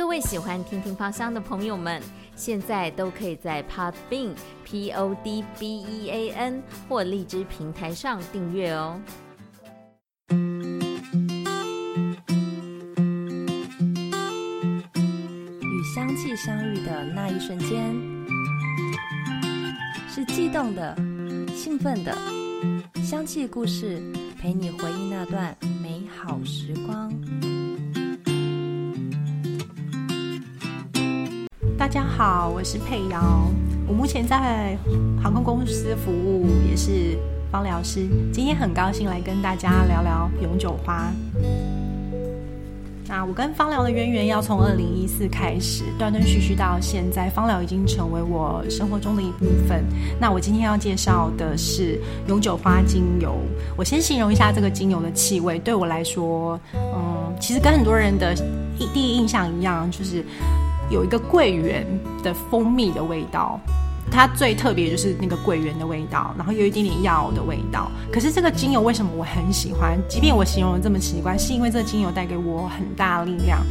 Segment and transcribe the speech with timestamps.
[0.00, 2.00] 各位喜欢听听芳香的朋友们，
[2.34, 4.30] 现在都可以在 Podbean
[4.64, 8.98] P O D B E A N 或荔枝平台上订阅哦。
[15.60, 17.94] 与香气相遇的那一瞬间，
[20.08, 20.96] 是悸动的、
[21.54, 22.16] 兴奋的。
[23.02, 24.02] 香气故事
[24.40, 27.12] 陪你回忆那段美好时光。
[31.80, 33.18] 大家好，我是佩瑶，
[33.88, 34.76] 我目前在
[35.22, 37.18] 航空公司服务，也是
[37.50, 38.06] 芳疗师。
[38.30, 41.10] 今天很高兴来跟大家聊聊永久花。
[43.08, 49.82] 那我跟芳疗的渊源要从二零一四开始，断断续续到现在，芳疗已经成为我生活中的一部分。
[50.20, 53.34] 那我今天要介绍的是永久花精油。
[53.74, 58.34] 我先形容一下这个精油的气味，对我来说，嗯，其实跟很多人的
[58.92, 60.22] 第一印象一样，就是
[60.90, 61.86] 有一个桂圆
[62.22, 63.58] 的蜂蜜的味道。
[64.10, 67.88] 它最特别就是那个桂圆的味道，然后有一点点药的味道。
[68.12, 69.96] 可是这个精油为什么我很喜欢？
[70.08, 73.64] 即便我形容这么奇怪，是因为这个精油带给我很大力量。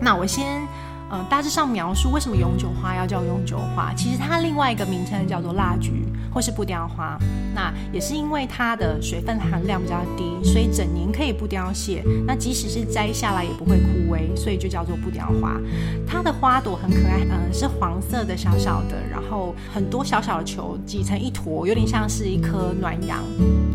[0.00, 0.68] 那我先。
[1.12, 7.18] 嗯，大致上描述为什么永久花要叫永久花，其实它另外一个名称叫做蜡菊或是不凋花。
[7.52, 12.04] 那也是因为它的水分含量比较低，所以整年可以不凋谢。
[12.24, 15.60] 那即使是摘下来也不会枯萎，所以就叫做不凋花。
[16.06, 23.18] 它的花朵很可爱，嗯，是黄色的，小小的，然后很多小小的球挤成一坨，有点像是一颗暖阳，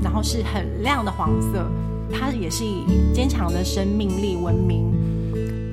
[0.02, 1.69] 然后是很亮的黄色。
[2.13, 4.94] 它也是以坚强的生命力闻名。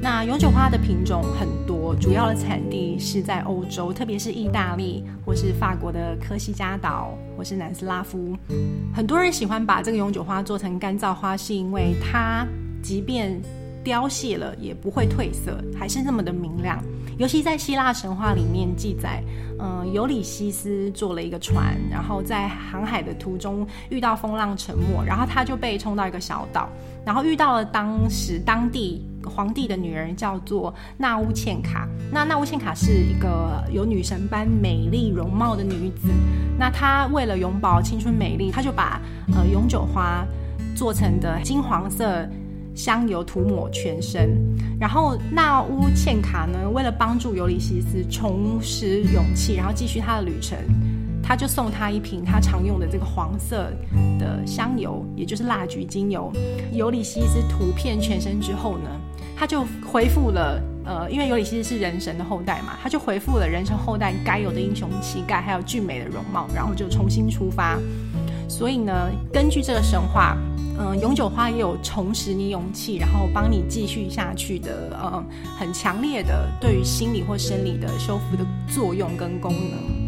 [0.03, 8.37] 那永久花的品种很多，主要的产地是在欧洲，特别是意大利或是法国的科西嘉岛或是南斯拉夫。
[8.93, 12.45] 很多人喜欢把这个永久花做成干燥花，是因为它
[12.83, 13.41] 即便
[13.85, 16.83] 凋谢了也不会褪色，还是那么的明亮。
[17.19, 19.23] 尤其在希腊神话里面记载，
[19.61, 26.69] 嗯，尤里西斯坐了一个船，然后在航海的途中遇到风浪沉没，然后他就被冲到一个小岛，
[27.05, 31.87] 然后遇到了当时当地皇帝的女人，叫做纳乌茜卡。
[32.11, 36.09] 那纳乌茜卡是一个有女神般美丽容貌的女子，
[36.59, 39.01] 那她为了永葆青春美丽，她就把
[39.37, 40.27] 呃永久花
[40.75, 42.27] 做成的金黄色。
[42.75, 44.31] 香油涂抹全身，
[44.81, 50.59] 然后纳乌茜卡呢，为了帮助尤里西斯重拾勇气，然后继续他的旅程，
[51.23, 53.71] 他就送他一瓶他常用的这个黄色
[54.19, 56.33] 的香油，也就是蜡菊精油。
[56.73, 58.89] 尤里西斯涂遍全身之后呢，
[59.37, 67.79] 他就恢复了，呃，因为尤里西斯是人神的后代嘛，他就恢复了人神后代该有的英雄气概，还有俊美的容貌，然后就重新出发。
[68.49, 70.39] 所以呢，根据这个神话。
[70.79, 75.25] 嗯，永久花也有重拾你勇气，然后帮你继续下去的，嗯，
[75.59, 80.02] 很强烈的对于心理或生理的修复的作用跟功能。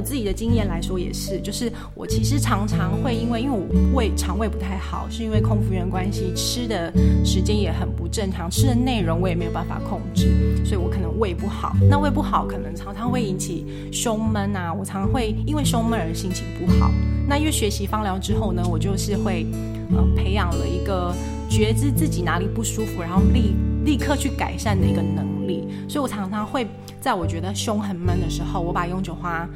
[0.00, 6.90] 我自己的经验来说也是，就是我其实常常会因为因为我胃肠胃不太好，是因为空腹源关系，吃的
[7.22, 11.76] 时间也很不正常，吃的内容我也没有办法控制，所以我可能胃不好。
[11.90, 16.90] 那胃不好可能常常会引起胸闷啊，我常常会因为胸闷而心情不好。
[17.28, 19.44] 那因为学习芳疗之后呢，我就是会
[19.90, 21.14] 嗯培养了一个
[21.50, 26.66] 觉知自己哪里不舒服，然后立立刻去改善的一个能力，所以我常常会。
[27.00, 29.48] 在我觉得胸很闷的时候，我把永久花，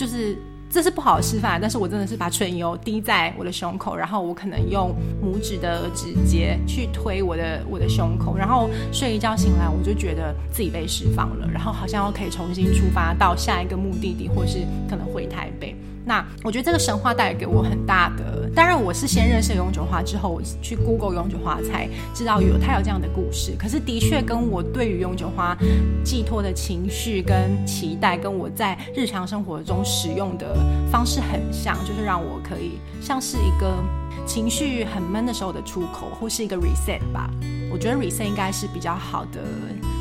[0.00, 0.34] 就是
[0.70, 15.74] 这是不好的示范，但是我真的是把唇油滴在我的胸口，然后我可能用拇指的指节去推我的我的胸口，然后睡一觉醒来，我就觉得自己被释放了，然后好像又可以重新出发到下一个目的地，或是可能回台北。
[16.02, 23.52] 那我觉得这个神话带给我很大的，当然我是先认识永久花之后，我去 Google 永久花才知道有它有这样的故事。
[23.58, 25.56] 可是的确跟我对于永久花
[26.02, 30.56] 寄托的情绪跟期待，跟我在日常生活中使用的
[30.90, 33.82] 方式很像，就是让我可以像是一个
[34.26, 37.30] 情绪很闷的时候的出口，或是一个 reset 吧。
[37.72, 39.40] 我觉得 reset 应该是比较好的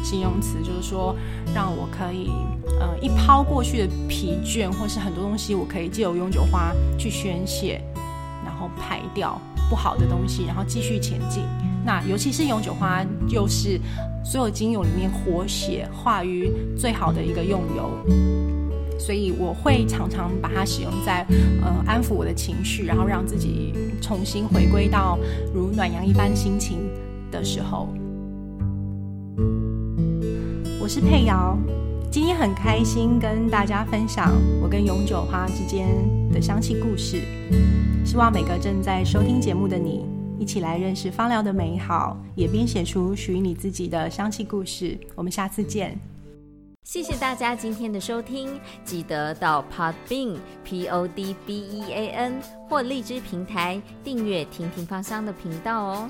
[0.03, 1.16] 形容词，就是说
[1.53, 2.32] 让我可以。
[2.79, 7.82] 呃，一抛过去的疲倦，或是很多东西，我可以借由永久花去宣泄，
[8.46, 9.38] 然后排掉
[9.70, 11.44] 不好的东西，然后继续前进。
[11.84, 13.82] 那尤其是永久花，又是
[14.23, 17.91] 所有精油里面活血化瘀最好的一个用油，
[18.99, 21.25] 所以我会常常把它使用在
[21.63, 25.17] 呃安抚我的情绪，然后让自己重新回归到
[25.55, 26.79] 如暖阳一般心情
[27.31, 27.87] 的时候。
[30.81, 31.57] 我是佩瑶。
[32.11, 35.87] 今天很开心跟大家分享我跟永久花之间
[36.31, 37.22] 的香气故事，
[38.03, 40.03] 希望每个正在收听节目的你
[40.40, 44.97] 一起来认识芳疗的美好，也编写出属于你自己的香气故事。
[45.16, 45.96] 我们下次见。
[46.84, 56.09] 谢谢大家今天的收听，记得到 Podbean P O D B E A N 或荔枝平台订阅“婷婷芳香”的频道哦。